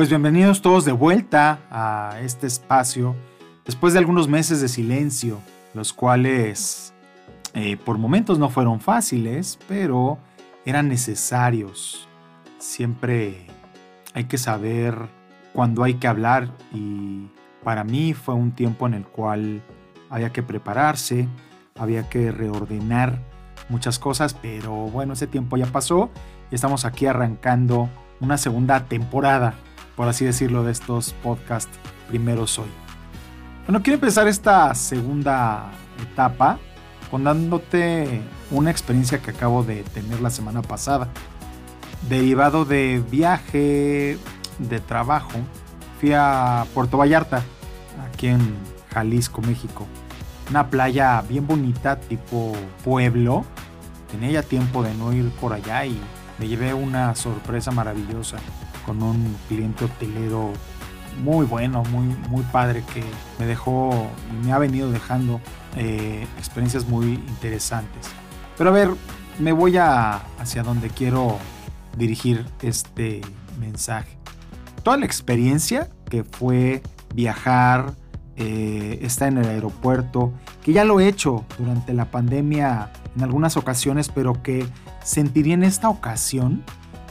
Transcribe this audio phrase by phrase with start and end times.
[0.00, 3.14] Pues bienvenidos todos de vuelta a este espacio,
[3.66, 5.40] después de algunos meses de silencio,
[5.74, 6.94] los cuales
[7.52, 10.16] eh, por momentos no fueron fáciles, pero
[10.64, 12.08] eran necesarios.
[12.56, 13.46] Siempre
[14.14, 14.96] hay que saber
[15.52, 17.28] cuándo hay que hablar y
[17.62, 19.60] para mí fue un tiempo en el cual
[20.08, 21.28] había que prepararse,
[21.78, 23.20] había que reordenar
[23.68, 26.08] muchas cosas, pero bueno, ese tiempo ya pasó
[26.50, 29.56] y estamos aquí arrancando una segunda temporada,
[30.00, 31.78] por así decirlo, de estos podcasts
[32.08, 32.70] primeros hoy.
[33.66, 36.58] Bueno, quiero empezar esta segunda etapa
[37.10, 41.08] contándote una experiencia que acabo de tener la semana pasada.
[42.08, 44.16] Derivado de viaje,
[44.58, 45.34] de trabajo,
[46.00, 47.42] fui a Puerto Vallarta,
[48.08, 48.40] aquí en
[48.94, 49.86] Jalisco, México.
[50.48, 53.44] Una playa bien bonita, tipo pueblo.
[54.10, 56.00] Tenía ya tiempo de no ir por allá y
[56.38, 58.38] me llevé una sorpresa maravillosa
[58.84, 60.52] con un cliente hotelero
[61.22, 63.02] muy bueno, muy, muy padre que
[63.38, 65.40] me dejó y me ha venido dejando
[65.76, 68.08] eh, experiencias muy interesantes.
[68.56, 68.90] Pero a ver,
[69.38, 71.38] me voy a hacia donde quiero
[71.96, 73.20] dirigir este
[73.58, 74.16] mensaje.
[74.82, 76.82] Toda la experiencia que fue
[77.14, 77.94] viajar,
[78.36, 80.32] eh, estar en el aeropuerto,
[80.62, 84.66] que ya lo he hecho durante la pandemia en algunas ocasiones, pero que
[85.04, 86.62] sentiría en esta ocasión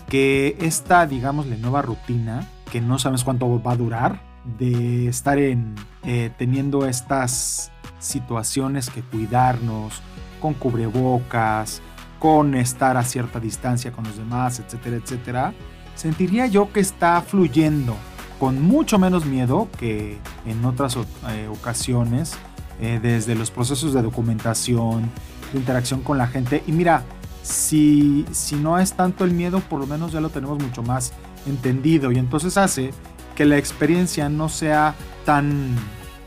[0.09, 4.21] que esta, digamos, la nueva rutina, que no sabes cuánto va a durar,
[4.57, 10.01] de estar en, eh, teniendo estas situaciones que cuidarnos,
[10.41, 11.81] con cubrebocas,
[12.17, 15.53] con estar a cierta distancia con los demás, etcétera, etcétera,
[15.95, 17.95] sentiría yo que está fluyendo
[18.39, 22.33] con mucho menos miedo que en otras eh, ocasiones,
[22.81, 25.09] eh, desde los procesos de documentación,
[25.51, 26.63] de interacción con la gente.
[26.65, 27.03] Y mira,
[27.43, 31.13] si, si no es tanto el miedo, por lo menos ya lo tenemos mucho más
[31.47, 32.91] entendido y entonces hace
[33.35, 35.75] que la experiencia no sea tan,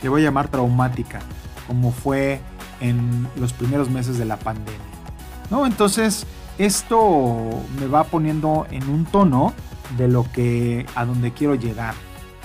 [0.03, 1.21] le voy a llamar traumática,
[1.67, 2.41] como fue
[2.81, 4.81] en los primeros meses de la pandemia.
[5.51, 5.67] ¿no?
[5.67, 6.27] Entonces,
[6.59, 7.49] esto
[7.79, 9.53] me va poniendo en un tono
[9.97, 11.95] de lo que a donde quiero llegar,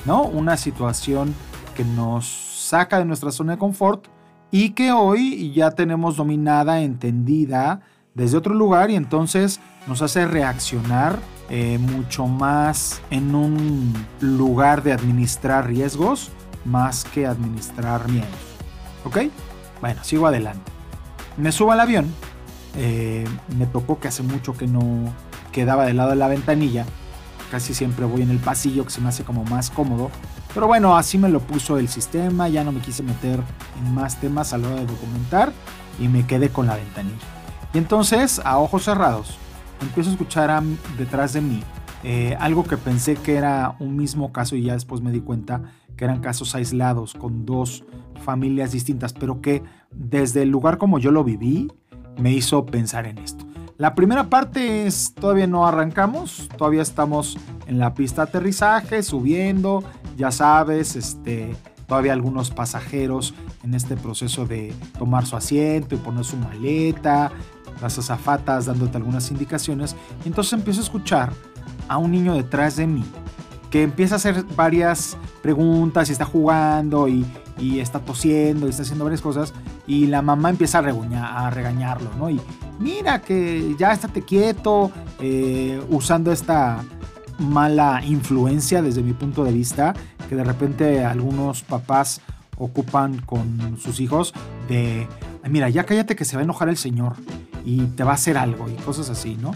[0.05, 0.23] ¿no?
[0.23, 1.33] Una situación
[1.75, 4.07] que nos saca de nuestra zona de confort
[4.51, 7.81] y que hoy ya tenemos dominada, entendida
[8.17, 11.19] desde otro lugar y entonces nos hace reaccionar
[11.49, 16.31] eh, mucho más en un lugar de administrar riesgos
[16.65, 18.27] más que administrar miedos.
[19.05, 19.19] ¿Ok?
[19.79, 20.71] Bueno, sigo adelante.
[21.37, 22.11] Me subo al avión.
[22.75, 24.81] Eh, me tocó que hace mucho que no
[25.51, 26.85] quedaba del lado de la ventanilla.
[27.51, 30.09] Casi siempre voy en el pasillo que se me hace como más cómodo.
[30.55, 32.49] Pero bueno, así me lo puso el sistema.
[32.49, 33.39] Ya no me quise meter
[33.79, 35.53] en más temas a la hora de documentar.
[35.99, 37.36] Y me quedé con la ventanilla.
[37.77, 39.37] Y entonces, a ojos cerrados,
[39.79, 40.63] empiezo a escuchar
[40.97, 41.61] detrás de mí
[42.03, 45.61] eh, algo que pensé que era un mismo caso y ya después me di cuenta
[45.95, 47.83] que eran casos aislados con dos
[48.25, 49.61] familias distintas, pero que
[49.91, 51.71] desde el lugar como yo lo viví
[52.17, 53.45] me hizo pensar en esto.
[53.77, 57.37] La primera parte es, todavía no arrancamos, todavía estamos
[57.67, 59.83] en la pista de aterrizaje, subiendo,
[60.17, 61.55] ya sabes, este,
[61.85, 67.31] todavía algunos pasajeros en este proceso de tomar su asiento y poner su maleta,
[67.81, 71.33] las azafatas dándote algunas indicaciones, y entonces empiezo a escuchar
[71.87, 73.03] a un niño detrás de mí
[73.69, 77.25] que empieza a hacer varias preguntas y está jugando y,
[77.79, 79.51] está tosiendo y está haciendo varias cosas
[79.87, 82.29] y la mamá empieza a, a regañarlo, ¿no?
[82.29, 82.39] Y
[82.79, 86.83] mira que ya estate quieto, eh, usando esta
[87.39, 89.93] mala influencia desde mi punto de vista,
[90.29, 92.21] que de repente algunos papás
[92.57, 94.33] ocupan con sus hijos
[94.67, 95.07] de,
[95.49, 97.15] mira, ya cállate que se va a enojar el señor
[97.67, 99.51] y te va a hacer algo y cosas así, ¿no?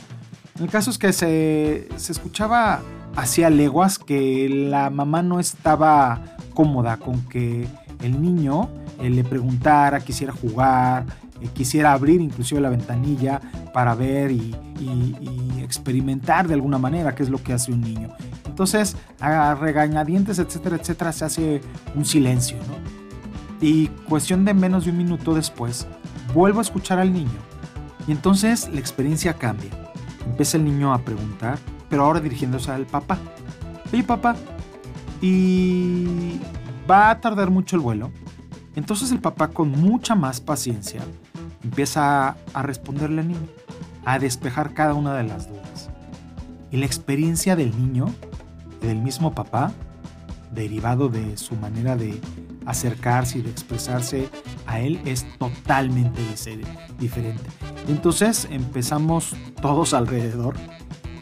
[0.60, 2.82] El caso es que se, escuchaba
[3.16, 7.70] hacia leguas que la mamá no estaba cómoda con que
[8.02, 11.06] el niño eh, le preguntara, quisiera jugar,
[11.40, 13.40] eh, quisiera abrir inclusive la ventanilla
[13.74, 14.56] para ver y,
[15.62, 18.10] experimentar de alguna manera qué es lo que hace un niño.
[18.46, 21.62] Entonces, a regañadientes, etcétera, etcétera, se hace
[21.96, 23.66] un silencio, ¿no?
[23.66, 25.88] Y cuestión de menos de un minuto después,
[26.34, 27.52] vuelvo a escuchar al niño.
[28.08, 29.72] Y entonces la experiencia cambia.
[30.26, 31.60] Empieza el niño a preguntar,
[31.90, 33.18] pero ahora dirigiéndose al papá.
[33.92, 34.36] Oye papá,
[35.22, 36.40] ¿y
[36.90, 38.12] va a tardar mucho el vuelo?
[38.76, 41.02] Entonces el papá con mucha más paciencia
[41.64, 43.48] empieza a responderle al niño,
[44.06, 45.90] a despejar cada una de las dudas.
[46.72, 48.06] Y la experiencia del niño,
[48.82, 49.72] del mismo papá,
[50.52, 52.20] derivado de su manera de
[52.66, 54.30] acercarse y de expresarse
[54.66, 56.22] a él, es totalmente
[57.00, 57.50] diferente.
[57.88, 60.56] Entonces empezamos todos alrededor,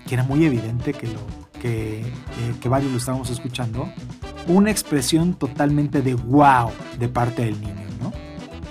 [0.07, 1.19] que era muy evidente que lo
[1.59, 3.91] que, eh, varios lo estábamos escuchando,
[4.47, 8.11] una expresión totalmente de wow de parte del niño, ¿no?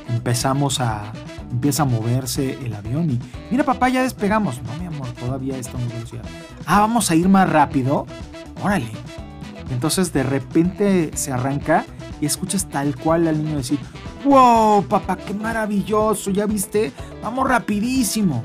[0.08, 1.12] Empezamos a,
[1.50, 3.20] empieza a moverse el avión y,
[3.50, 4.60] mira papá, ya despegamos.
[4.62, 6.24] No, mi amor, todavía estamos velocidad.
[6.66, 8.06] Ah, vamos a ir más rápido.
[8.62, 8.90] Órale.
[9.70, 11.84] Entonces de repente se arranca
[12.20, 13.78] y escuchas tal cual al niño decir,
[14.28, 16.92] wow, papá, qué maravilloso, ya viste,
[17.22, 18.42] vamos rapidísimo.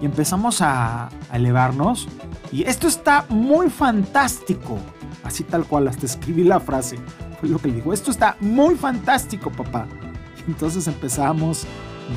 [0.00, 2.06] Y empezamos a, elevarnos
[2.52, 4.78] y esto está muy fantástico.
[5.24, 6.98] Así tal cual, hasta escribí la frase.
[7.40, 9.86] Fue lo que le dijo, esto está muy fantástico, papá.
[10.46, 11.66] entonces empezamos,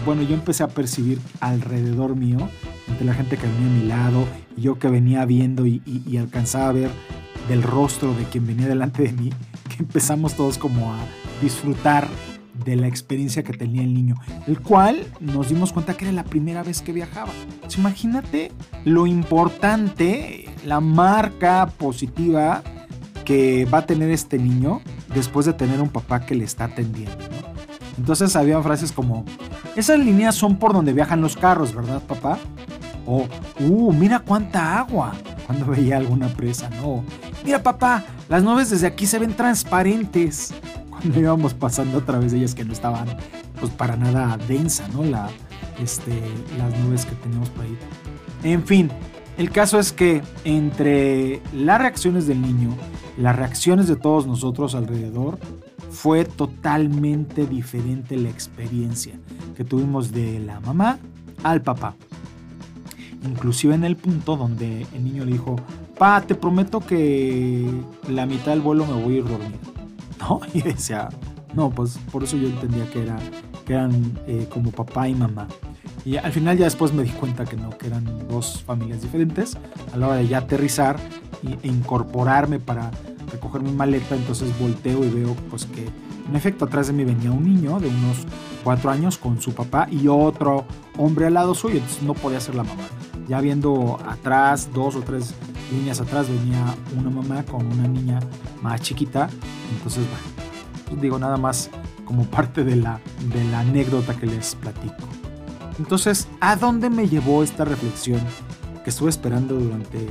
[0.05, 2.49] bueno, yo empecé a percibir alrededor mío,
[2.87, 5.81] entre la gente que venía a mi lado, y yo que venía viendo y,
[6.19, 6.91] alcanzaba a ver
[7.47, 9.29] del rostro de quien venía delante de mí,
[9.69, 10.97] que empezamos todos como a
[11.41, 12.07] disfrutar
[12.67, 14.15] de la experiencia que tenía el niño,
[14.45, 17.31] el cual nos dimos cuenta que era la primera vez que viajaba.
[17.77, 18.51] imagínate
[18.83, 22.61] lo importante, la marca positiva
[23.23, 24.81] que va a tener este niño
[25.15, 27.17] después de tener un papá que le está atendiendo.
[27.97, 29.23] Entonces había frases como,
[29.77, 32.37] esas líneas son por donde viajan los carros, ¿verdad, papá?
[33.05, 33.27] O,
[33.61, 35.13] uh, mira cuánta agua
[35.45, 37.05] cuando veía alguna presa, ¿no?
[37.45, 40.53] Mira, papá, las nubes desde aquí se ven transparentes
[41.13, 43.07] cuando íbamos pasando a través de ellas que no estaban
[43.61, 45.03] pues para nada densa, ¿no?
[45.05, 45.29] La,
[45.81, 46.11] este,
[46.57, 47.77] las nubes que teníamos por ahí.
[48.43, 48.91] En fin,
[49.37, 52.75] el caso es que entre las reacciones del niño,
[53.17, 55.39] las reacciones de todos nosotros alrededor,
[55.91, 59.17] fue totalmente diferente la experiencia
[59.55, 60.99] que tuvimos de la mamá
[61.41, 61.95] al papá.
[63.23, 65.55] Inclusive en el punto donde el niño le dijo,
[65.97, 67.65] pa, te prometo que
[68.09, 69.76] la mitad del vuelo me voy a ir dormido.
[70.29, 70.41] ¿no?
[70.53, 71.09] Y decía,
[71.53, 73.17] no, pues por eso yo entendía que, era,
[73.65, 75.47] que eran eh, como papá y mamá.
[76.05, 79.57] Y al final ya después me di cuenta que no, que eran dos familias diferentes.
[79.93, 80.97] A la hora de ya aterrizar
[81.61, 82.91] e incorporarme para
[83.31, 85.85] recoger mi maleta, entonces volteo y veo pues que
[86.29, 88.25] en efecto atrás de mí venía un niño de unos
[88.63, 90.65] cuatro años con su papá y otro
[90.97, 92.83] hombre al lado suyo, entonces no podía ser la mamá.
[93.27, 95.33] Ya viendo atrás, dos o tres
[95.71, 98.19] líneas atrás, venía una mamá con una niña
[98.61, 99.29] más chiquita.
[99.75, 100.25] Entonces, bueno,
[100.87, 101.69] pues digo nada más
[102.05, 102.99] como parte de la,
[103.33, 105.07] de la anécdota que les platico.
[105.79, 108.21] Entonces, ¿a dónde me llevó esta reflexión
[108.83, 110.07] que estuve esperando durante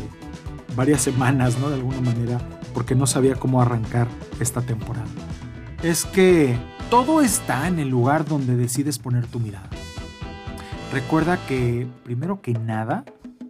[0.77, 1.71] varias semanas, ¿no?
[1.71, 2.39] De alguna manera,
[2.75, 4.07] porque no sabía cómo arrancar
[4.39, 5.07] esta temporada.
[5.83, 6.57] Es que
[6.91, 9.69] todo está en el lugar donde decides poner tu mirada.
[10.93, 13.05] Recuerda que, primero que nada,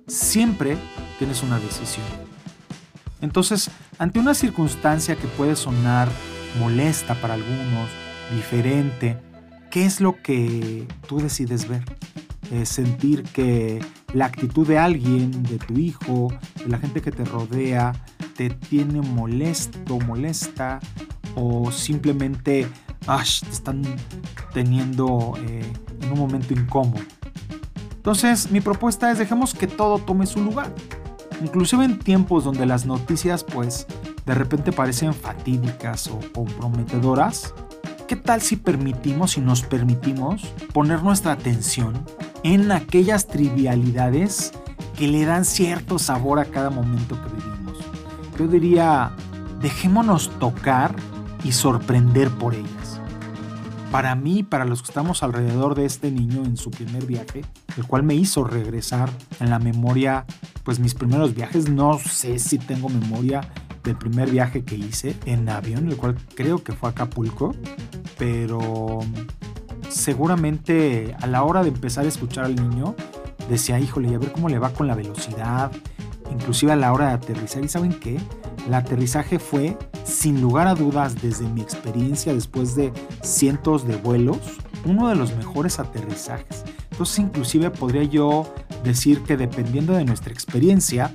[0.07, 0.79] siempre
[1.19, 2.07] tienes una decisión.
[3.21, 6.09] Entonces, ante una circunstancia que puede sonar
[6.59, 7.89] molesta para algunos,
[8.35, 9.19] diferente,
[9.71, 11.85] ¿qué es lo que tú decides ver?
[12.65, 16.29] sentir que la actitud de alguien, de tu hijo,
[16.63, 17.93] de la gente que te rodea,
[18.37, 20.79] te tiene molesto, molesta,
[21.35, 22.69] o simplemente
[23.07, 23.83] te están
[24.53, 25.71] teniendo eh,
[26.03, 27.03] en un momento incómodo.
[27.97, 30.73] Entonces, mi propuesta es dejemos que todo tome su lugar.
[31.43, 33.87] Inclusive en tiempos donde las noticias pues
[34.25, 37.55] de repente parecen fatídicas o comprometedoras,
[38.09, 40.43] ¿qué tal si permitimos y nos permitimos
[40.73, 41.95] poner nuestra atención
[42.43, 44.53] en aquellas trivialidades
[44.97, 47.79] que le dan cierto sabor a cada momento que vivimos?
[48.39, 49.13] Yo diría,
[49.61, 50.95] dejémonos tocar
[51.45, 53.01] y sorprender por ellas
[53.91, 57.45] para mí, para los que estamos alrededor de este niño en su primer viaje,
[57.77, 59.09] el cual me hizo regresar
[59.41, 60.27] en la memoria,
[60.67, 63.41] pues mis primeros viajes, no sé si tengo memoria
[63.85, 67.55] del primer viaje que hice en avión, el cual creo que fue a Acapulco,
[68.19, 68.99] pero
[69.89, 72.97] seguramente a la hora de empezar a escuchar al niño,
[73.49, 75.71] decía, híjole, y a ver cómo le va con la velocidad,
[76.33, 77.65] inclusive a la hora de aterrizar.
[77.65, 78.21] ¿Y saben qué?
[78.67, 82.93] El aterrizaje fue, sin lugar a dudas, desde mi experiencia después de
[83.23, 84.41] cientos de vuelos,
[84.85, 86.65] uno de los mejores aterrizajes.
[86.91, 88.53] Entonces, inclusive podría yo
[88.85, 91.13] decir que dependiendo de nuestra experiencia,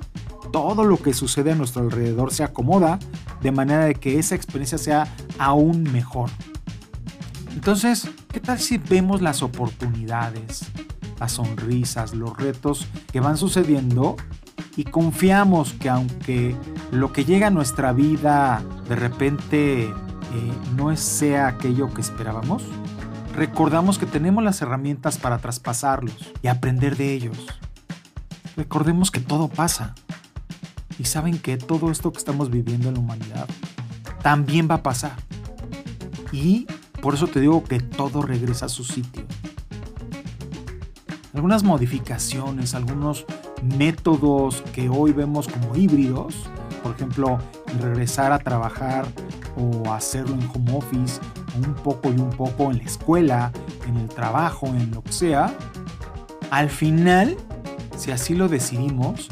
[0.52, 3.00] todo lo que sucede a nuestro alrededor se acomoda
[3.42, 6.30] de manera de que esa experiencia sea aún mejor.
[7.54, 10.66] Entonces, ¿qué tal si vemos las oportunidades,
[11.20, 14.16] las sonrisas, los retos que van sucediendo
[14.76, 16.56] y confiamos que aunque
[16.92, 19.94] lo que llega a nuestra vida de repente eh,
[20.76, 22.64] no sea aquello que esperábamos,
[23.34, 27.38] recordamos que tenemos las herramientas para traspasarlos y aprender de ellos.
[28.56, 29.96] Recordemos que todo pasa.
[31.00, 33.48] Y saben que todo esto que estamos viviendo en la humanidad
[34.22, 35.16] también va a pasar.
[36.32, 36.68] Y
[37.02, 39.24] por eso te digo que todo regresa a su sitio.
[41.34, 43.26] Algunas modificaciones, algunos
[43.64, 46.50] métodos que hoy vemos como híbridos
[46.82, 47.40] por ejemplo,
[47.80, 49.06] regresar a trabajar
[49.56, 51.20] o hacerlo en home office,
[51.56, 53.52] un poco y un poco en la escuela,
[53.88, 55.54] en el trabajo, en lo que sea,
[56.52, 57.38] al final,
[57.98, 59.30] si así lo decidimos,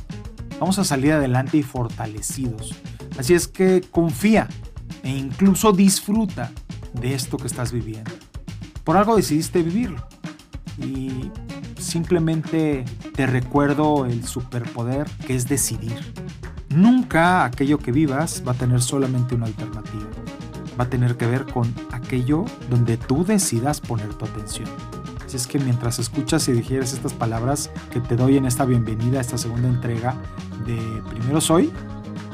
[0.59, 2.75] vamos a salir adelante y fortalecidos.
[3.17, 4.47] Así es que confía
[5.03, 6.51] e incluso disfruta
[6.93, 8.11] de esto que estás viviendo.
[8.83, 10.07] Por algo decidiste vivirlo.
[10.77, 11.29] Y
[11.77, 12.85] simplemente
[13.15, 16.13] te recuerdo el superpoder que es decidir.
[16.69, 20.07] Nunca aquello que vivas va a tener solamente una alternativa.
[20.79, 24.69] Va a tener que ver con aquello donde tú decidas poner tu atención.
[25.25, 29.19] Así es que mientras escuchas y digieres estas palabras que te doy en esta bienvenida
[29.19, 30.15] a esta segunda entrega
[30.65, 30.77] de
[31.09, 31.71] Primero Soy,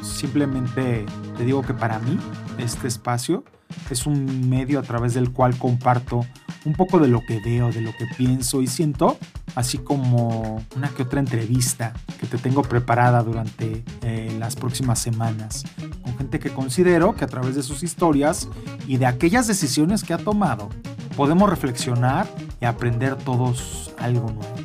[0.02, 1.06] simplemente
[1.38, 2.18] te digo que para mí
[2.58, 3.44] este espacio
[3.90, 6.25] es un medio a través del cual comparto
[6.66, 9.18] un poco de lo que veo, de lo que pienso y siento,
[9.56, 15.64] así como una que otra entrevista que te tengo preparada durante eh, las próximas semanas,
[16.05, 18.47] con gente que considero que a través de sus historias
[18.88, 20.69] y de aquellas decisiones que ha tomado,
[21.17, 22.27] podemos reflexionar
[22.62, 24.55] y aprender todos algo nuevo.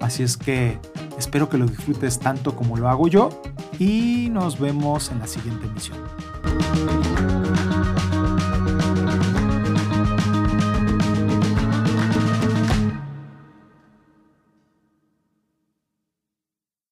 [0.00, 0.78] Así es que
[1.16, 3.30] espero que lo disfrutes tanto como lo hago yo
[3.78, 5.98] y nos vemos en la siguiente emisión.